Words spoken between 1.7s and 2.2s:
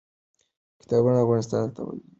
ته ولېږل شول.